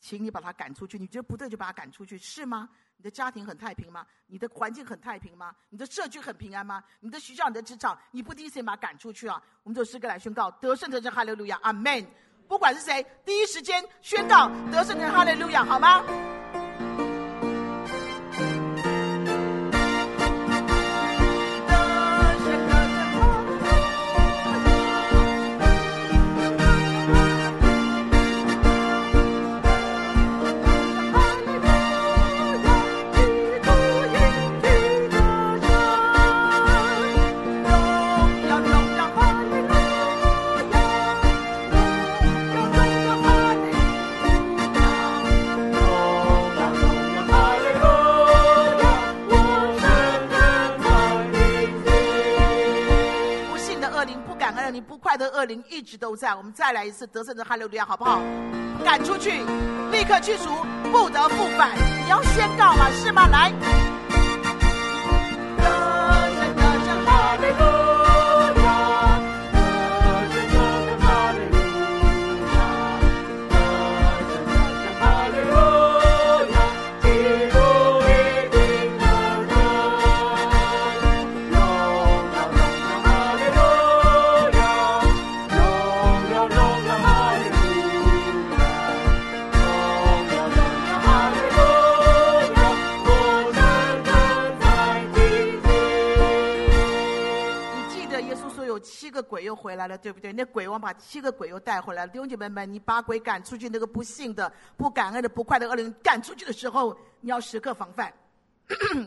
[0.00, 0.98] 请你把他赶出去。
[0.98, 2.68] 你觉得不对，就把他赶出去，是吗？
[2.96, 4.06] 你的家庭很太平吗？
[4.26, 5.54] 你的环境很太平吗？
[5.68, 6.82] 你的社区很平安吗？
[7.00, 9.42] 你的学校、你的职场，你不第一时间把他赶出去啊？
[9.64, 12.06] 我们就诗歌来宣告：得胜的人，哈利路亚，阿门。
[12.52, 16.04] 不管是谁，第一时间宣告得胜的，哈利路亚，好吗？
[55.30, 58.20] 恶灵一直都在，我们再来一次得胜的哈利路亚，好不好？
[58.84, 59.30] 赶出去，
[59.90, 60.48] 立刻驱逐，
[60.90, 61.70] 不得不返。
[62.04, 62.90] 你要宣告吗？
[62.90, 63.28] 是吗？
[63.28, 63.52] 来。
[99.62, 100.32] 回来了，对不对？
[100.32, 102.12] 那鬼王把七个鬼又带回来了。
[102.12, 108.12] 弟兄姐妹们，你把鬼赶出去，那个不幸的、不感恩的、不快的恶灵赶出去的时候，你要时刻防范，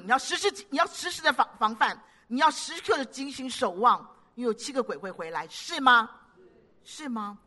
[0.04, 6.10] 你要时时你要时时的防防范，你要时刻的警醒守望，你有七个鬼会回来，是吗？
[6.86, 7.38] 是吗？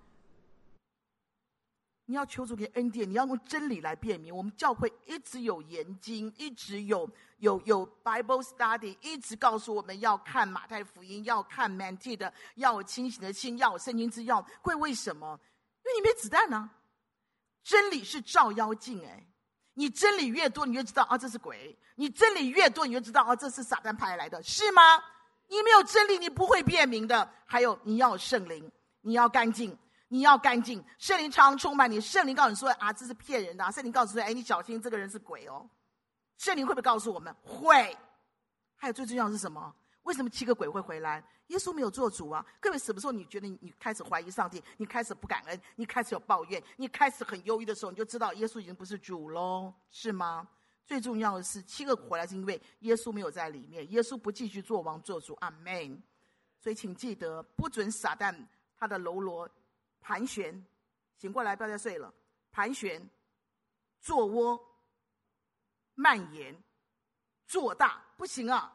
[2.10, 4.34] 你要求主给恩典，你要用真理来辨明。
[4.34, 14.42] 我们教会一直有研经，一直有有有 Bible study，一直告诉我们要看马太福音，要看 m a n t 的，要清醒的心，要圣经之钥。
[14.62, 15.38] 会为什么？
[15.84, 16.70] 因为你没子弹呢、
[17.62, 19.26] 真理是照妖镜，哎，
[19.74, 24.82] 你真理越多，你越知道啊，这是鬼；你真理越多，你越知道啊，这是撒旦派来的，是吗？
[25.48, 27.30] 你没有真理，你不会辨明的。
[27.44, 29.76] 还有，你要圣灵，你要干净。
[30.08, 32.00] 你要干净，圣灵常常充满你。
[32.00, 35.68] 圣灵告诉你说：“啊，这是骗人的啊。”圣灵告诉说：“哎，你小心，这个人是鬼哦。”
[36.38, 37.34] 圣灵会不会告诉我们？
[37.42, 37.96] 会。
[38.76, 39.74] 还有最重要的是什么？
[40.04, 41.22] 为什么七个鬼会回来？
[41.48, 42.44] 耶稣没有做主啊！
[42.60, 44.62] 各位，什么时候你觉得你开始怀疑上帝？
[44.76, 45.60] 你开始不感恩？
[45.76, 46.62] 你开始有抱怨？
[46.76, 50.48] 你开始很忧郁的时候，你就知道耶稣已经不是主喽，是吗？
[50.86, 55.34] 最重要的是，七个回来是因为耶稣没有在里面，耶稣不继续做王做主。
[55.40, 56.02] 阿门。
[56.60, 58.34] 所以，请记得，不准撒旦
[58.76, 59.48] 他的喽啰。
[60.08, 60.64] 盘旋，
[61.18, 62.10] 醒过来，不要再睡了。
[62.50, 63.06] 盘旋，
[64.00, 64.58] 做窝，
[65.94, 66.56] 蔓延，
[67.46, 68.72] 做大，不行啊！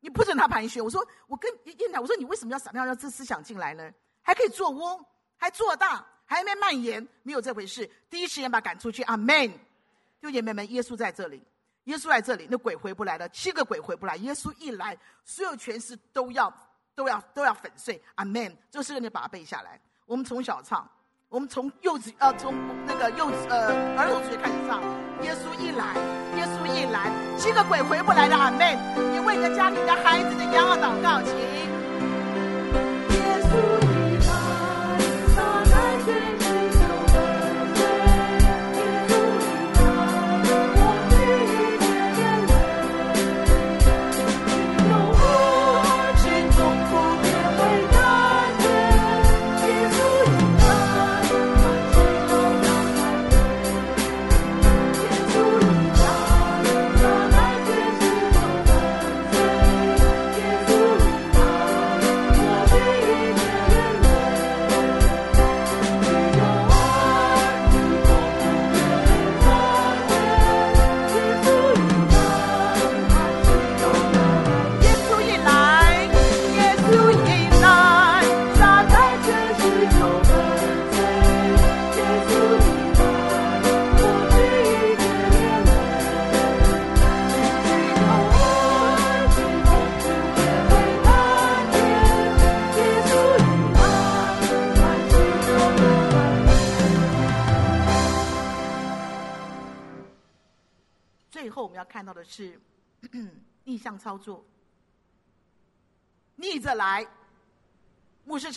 [0.00, 0.82] 你不准他盘旋。
[0.82, 3.88] 我说，我跟燕台，我说你为什么要撒旦让这思想进来呢？
[4.22, 7.88] 还可以做窝，还做大，还没蔓延，没有这回事。
[8.10, 9.04] 第一时间把他赶出去。
[9.04, 9.48] 阿门。
[9.48, 11.40] 弟兄姐妹们，耶稣在这里，
[11.84, 14.16] 耶稣在这里，那鬼回不来了，七个鬼回不来。
[14.16, 16.52] 耶稣一来，所有权势都要
[16.96, 18.02] 都要都要粉碎。
[18.16, 18.58] 阿门。
[18.68, 19.80] 这个你把它背下来。
[20.06, 20.86] 我们从小唱，
[21.30, 22.54] 我们从幼稚呃从
[22.86, 24.82] 那个幼稚呃儿童学开始唱。
[25.22, 25.94] 耶稣一来，
[26.36, 28.76] 耶稣一来，七个鬼回不来的阿妹。
[29.12, 31.73] 你为你的家里的孩子的羊儿祷告，请。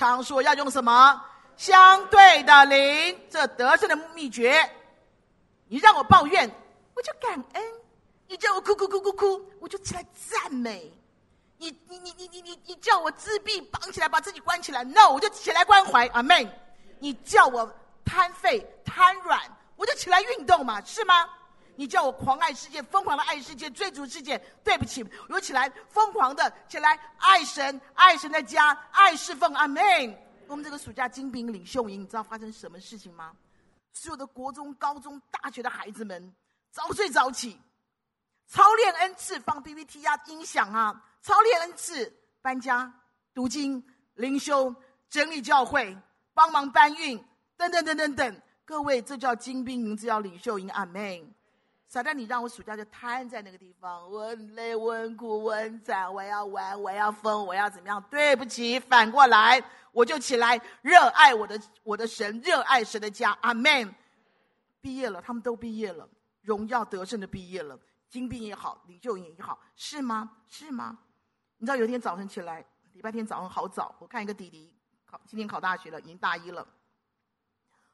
[0.10, 1.22] 常说要用什么
[1.56, 4.70] 相对的灵，这得胜的秘诀。
[5.68, 6.50] 你让我抱怨，
[6.94, 7.64] 我就感恩；
[8.28, 10.92] 你叫我哭哭哭哭哭，我就起来赞美。
[11.58, 16.08] 你你你你你你你叫我自闭绑起来把自己关起来，no，我就起来关怀。
[16.14, 16.48] 阿门。
[17.00, 17.72] 你叫我
[18.06, 19.40] 瘫废瘫软，
[19.76, 21.28] 我就起来运动嘛，是吗？
[21.78, 24.38] 你叫我狂爱世界，疯狂的爱世界，追逐世界。
[24.64, 29.54] 对不起，我起来疯狂的起来爱神，爱神的家，爱侍奉。
[29.54, 29.82] 阿门。
[30.48, 33.32] 我们这个暑假精兵领袖营，你知道发生什么事情吗？
[33.94, 36.34] 所有的国中、高中、大学的孩子们
[36.72, 37.60] 早睡早起，
[38.48, 42.12] 操练恩赐，放 PPT 啊，音响啊，操练恩赐，
[42.42, 42.92] 搬家、
[43.34, 43.84] 读经、
[44.16, 44.74] 灵修、
[45.10, 45.96] 整理教会，
[46.34, 47.24] 帮忙搬运，
[47.56, 48.42] 等等等等等。
[48.66, 50.70] 各位，这叫精兵营，这叫领袖营。
[50.72, 51.34] 阿门。
[51.88, 58.02] 撒旦，你让我暑假就瘫在那个地方，我很累，我很苦，我很惨，我要玩，我要疯，我要怎么样？
[58.10, 63.38] 对不起，反过来，我就起来热爱我的我的神，热爱神的家。
[63.42, 63.96] 阿门。
[64.82, 66.08] 毕业了，他们都毕业了，
[66.42, 67.78] 荣耀得胜的毕业了，
[68.10, 70.30] 精兵也好，领袖营也好，是吗？
[70.46, 70.98] 是吗？
[71.58, 74.74] 你知道有一天早晨起来，礼拜天早上好早，我看一个弟弟
[75.06, 76.68] 考今年考大学了，已经大一了。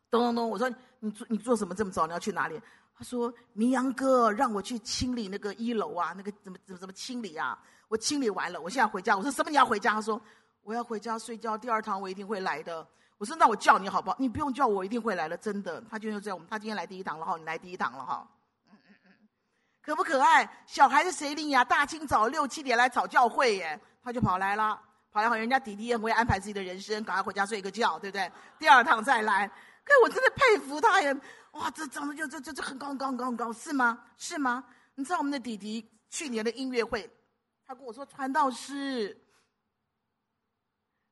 [0.10, 2.06] 咚咚咚，我说你做你做什么这么早？
[2.06, 2.60] 你要去哪里？
[3.04, 7.58] 说：“明阳哥让我去清理那个一楼啊，那个怎么怎么怎么清理啊？
[7.90, 9.50] 我清理完了，我现在回家。”我说：“什么？
[9.50, 10.20] 你要回家？”他说
[10.64, 11.58] ：“我要回家睡觉。
[11.58, 12.88] 第二堂我一定会来的。”
[13.20, 14.18] 我说：“那我叫你好不好？
[14.20, 18.28] 你不用叫我，一定会来的，真的。”他就又在我们，他今天来第一堂了哈，你来第一堂了哈。
[19.82, 20.50] 可不可爱？
[20.66, 21.64] 小孩子谁理呀？
[21.64, 24.80] 大清早六七点来找教会耶，他就跑来了，
[25.12, 28.32] 跑来好，人家弟弟也很会安排自己的人生，赶快回家睡个觉，对不对？
[28.58, 29.52] 第二堂再来。
[29.84, 31.16] 可我真的佩服他耶！
[31.52, 34.04] 哇，这长得就这这这很高很高很高很高，是吗？
[34.18, 34.64] 是吗？
[34.96, 37.10] 你知道我们的弟弟去年的音乐会，
[37.68, 39.20] 他跟我说传道师，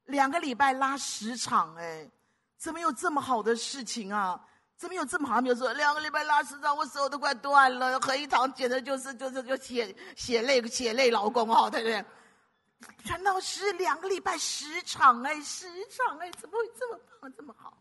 [0.05, 2.09] 两个礼拜拉十场，哎，
[2.57, 4.39] 怎么有这么好的事情啊？
[4.77, 5.35] 怎么有这么好？
[5.35, 12.03] 他没有说两个礼拜拉十场，我手都快断了，合一堂简直就是就是就血血泪血泪老公哦，对不对？
[13.05, 17.80] 传道师两个礼拜十场，哎，十场，哎，怎么会这么棒这么好？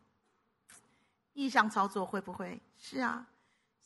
[1.40, 2.60] 逆向操作会不会？
[2.76, 3.26] 是啊，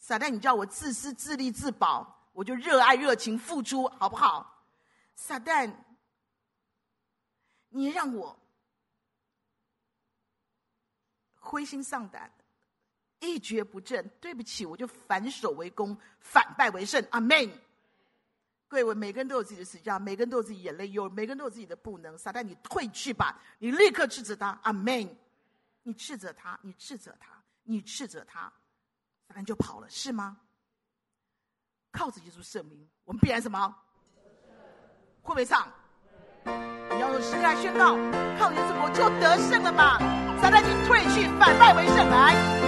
[0.00, 4.66] 撒旦，你叫我自私自利自保，我就热爱热情付出，好不好？
[5.14, 5.72] 撒旦，
[7.68, 8.36] 你让我
[11.38, 12.28] 灰心丧胆，
[13.20, 14.10] 一蹶不振。
[14.20, 17.06] 对不起，我就反守为攻，反败为胜。
[17.12, 17.48] 阿门。
[18.66, 22.18] 各位，每个人都有自己的死角，每个人都有自己眼泪，有每个人都有自己的不能。
[22.18, 24.58] 撒旦，你退去吧，你立刻斥责他。
[24.64, 25.16] 阿门。
[25.86, 27.33] 你斥责他，你斥责他。
[27.64, 28.52] 你斥责他，
[29.26, 30.38] 撒旦就跑了，是吗？
[31.90, 33.74] 靠着耶稣圣名，我们必然什么？
[35.22, 35.72] 会不会唱？
[36.44, 37.94] 你要用诗歌来宣告，
[38.38, 39.98] 靠耶稣我就得胜了嘛！
[40.40, 42.63] 撒旦你退去，反败为胜，来。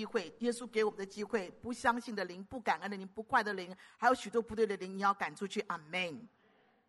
[0.00, 5.60] 机会，耶稣给我们的机会，不相信的灵、不感恩的灵、不快的灵，还有许多不对的灵，你要赶出去。
[5.68, 6.26] 阿门！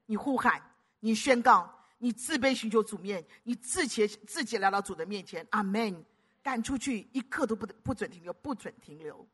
[0.05, 0.62] 你呼喊，
[1.01, 5.45] 你宣告，你自卑寻求主面，你自己自己来到主的面前。
[5.49, 6.05] 阿门！
[6.41, 9.28] 赶出去，一刻都不不准停留，不准停留。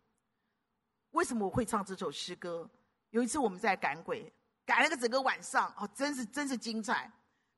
[1.12, 2.68] 为什么我会唱这首诗歌？
[3.12, 4.34] 有一次我们在赶鬼，
[4.66, 7.12] 赶了个整个晚上，哦，真是真是精彩。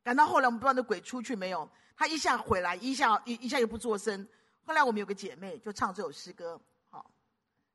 [0.03, 4.27] 赶到后来，我们不知道那鬼出去没有，他一下回来，一下一一下又不作声。
[4.69, 6.61] 后来我们有个姐妹就唱这首诗歌，
[6.91, 7.09] 好，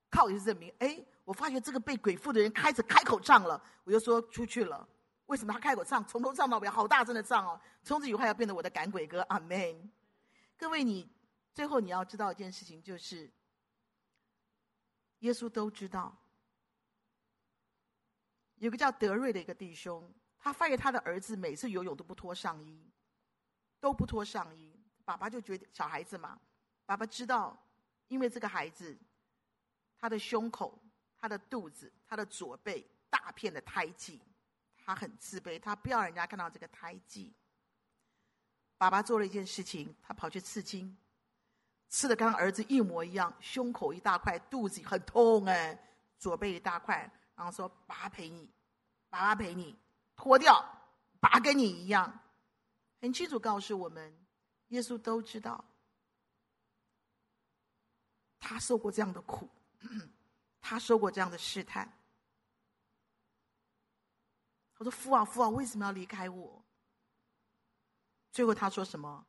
[0.08, 0.72] 靠耶稣证明。
[0.78, 4.88] 哎，我发觉这个被鬼附的人开始开口唱了，我就说出去了。
[5.26, 7.60] 为什么他开口唱，从头唱到尾，好大声的唱哦！
[7.82, 9.90] 从此以后要变得我的赶鬼歌，阿门。
[10.56, 11.10] 各位，你
[11.52, 13.28] 最后你要知道一件事情，就是
[15.18, 16.16] 耶稣都知道，
[18.58, 22.88] 有个叫德瑞的一个弟兄，他发现他的儿子每次游泳都不脱上衣，
[23.80, 24.78] 都不脱上衣。
[25.04, 26.38] 爸爸就觉得小孩子嘛，
[26.86, 27.56] 爸爸知道，
[28.08, 28.96] 因为这个孩子，
[29.98, 30.78] 他的胸口、
[31.16, 34.20] 他的肚子、他的左背大片的胎记，
[34.76, 37.32] 他很自卑，他不要人家看到这个胎记。
[38.76, 40.96] 爸爸做了一件事情，他跑去刺青，
[41.88, 45.78] 刺的跟儿子一模一样，胸口一大块，肚子很痛哎，
[46.18, 48.50] 左背一大块，然后说：“爸陪你，
[49.08, 49.74] 爸爸陪你
[50.16, 50.62] 脱掉，
[51.20, 52.20] 爸跟你一样。”
[53.00, 54.14] 很清楚告诉我们。
[54.68, 55.64] 耶稣都知道，
[58.46, 59.48] 他受过这样的苦，
[60.60, 61.90] 他受过这样的试探。
[64.76, 66.62] 他说：“父啊，父啊，为什么要离开我？”
[68.30, 69.24] 最后他说什么？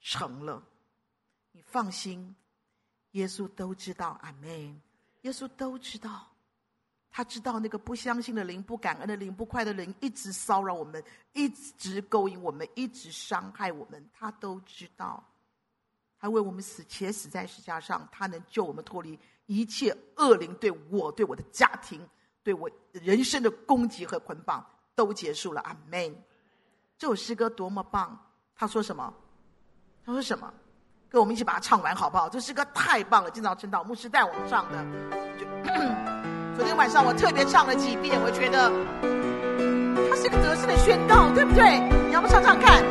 [0.00, 0.62] 成了。
[1.50, 2.36] 你放心，
[3.12, 4.18] 耶稣都知道。
[4.22, 4.80] 阿门。
[5.22, 6.30] 耶稣都知道。
[7.10, 11.02] 他知道那个不相信的灵、不感恩的灵、不快的灵，一直骚扰我们，
[11.32, 14.08] 一直勾引我们，一直伤害我们。
[14.12, 15.24] 他都知道，
[16.24, 22.00] 他为我们死，且死在石架上，他能救我们脱离一切恶灵对我、对我的家庭、
[22.42, 24.64] 对我人生的攻击和捆绑，
[24.94, 25.60] 都结束了。
[25.60, 26.16] 阿门。
[26.96, 28.18] 这首诗歌多么棒！
[28.56, 29.12] 他说什么？
[30.02, 30.50] 他说什么？
[31.10, 32.26] 跟我们一起把它唱完好不好？
[32.26, 33.30] 这诗歌太棒了！
[33.30, 34.82] 今早晨祷牧师带我们唱的。
[35.38, 35.44] 就
[36.56, 38.70] 昨天晚上我特别唱了几遍，我觉得
[40.08, 41.86] 它是个得胜的宣告，对不对？
[42.06, 42.82] 你要不唱唱看？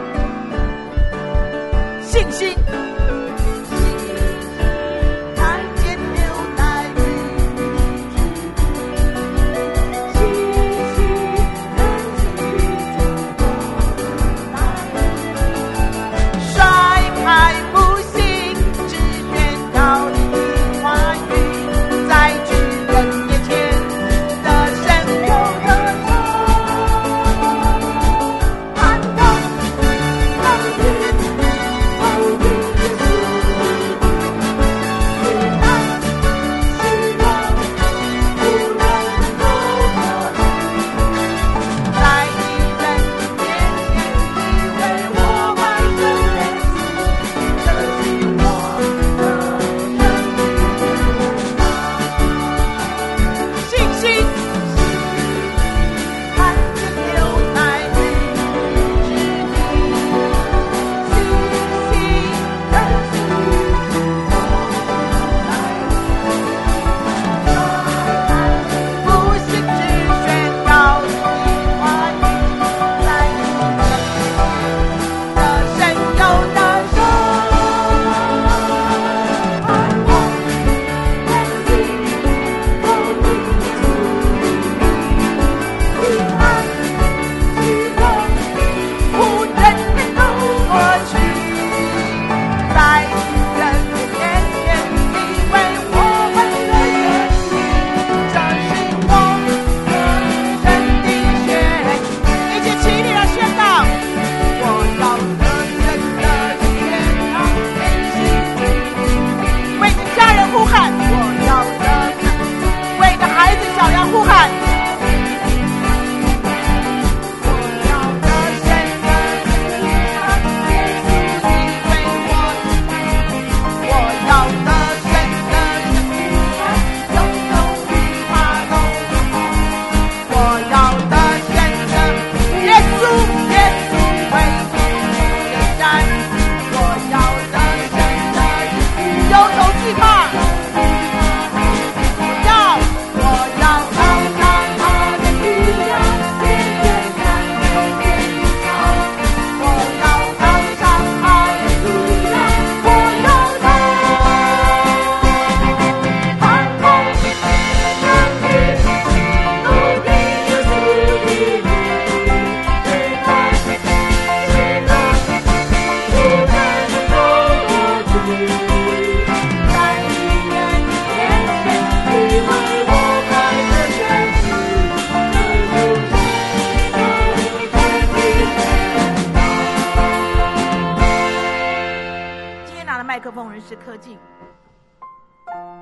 [183.34, 184.18] 峰人是科技。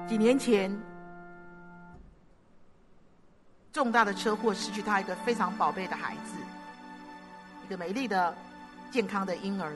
[0.07, 0.75] 几年前，
[3.71, 6.33] 重大的车祸失去他一个非常宝贝的孩子，
[7.65, 8.35] 一个美丽的、
[8.91, 9.73] 健康的婴儿。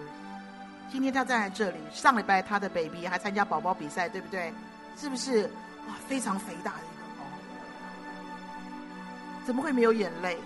[0.92, 4.54] 今天他站在这里，上礼拜他的 baby 还参加宝宝比赛，对不对？
[4.98, 5.44] 是不是？
[5.88, 7.26] 哇，非常肥大的一个宝。
[9.46, 10.38] 怎么会没有眼泪？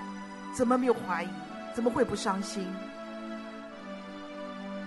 [0.54, 1.30] 怎么没有怀疑？
[1.74, 2.68] 怎么会不伤心？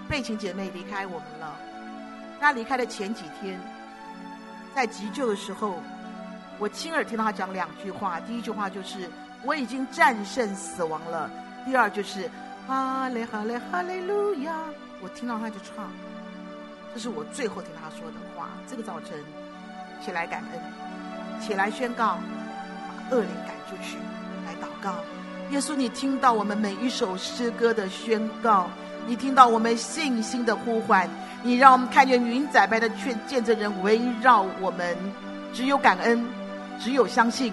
[0.09, 1.57] 贝琴姐妹离开我们了。
[2.43, 3.59] 他离开的前几天，
[4.75, 5.81] 在急救的时候，
[6.59, 8.19] 我亲耳听到他讲两句话。
[8.21, 9.09] 第一句话就是
[9.47, 11.31] “我已经战胜死亡了”，
[11.65, 12.29] 第二就是
[12.67, 14.53] “哈利哈利哈利路亚”。
[15.01, 15.89] 我听到他就唱，
[16.93, 18.49] 这是我最后听他说的话。
[18.69, 19.17] 这个早晨，
[20.05, 22.19] 起来感恩，起来宣告，
[22.89, 23.97] 把恶灵赶出去，
[24.45, 24.97] 来祷告。
[25.51, 28.69] 耶稣，你听到我们每一首诗歌的宣告，
[29.07, 31.09] 你听到我们信心的呼唤，
[31.43, 34.97] 你让我们看见云彩般的劝见证人围绕我们，
[35.53, 36.25] 只有感恩，
[36.79, 37.53] 只有相信，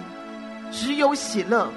[0.70, 1.68] 只有喜乐。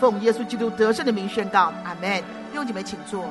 [0.00, 2.22] 奉耶稣基督得胜的名宣告，阿门。
[2.50, 3.24] 弟兄姐妹，请坐。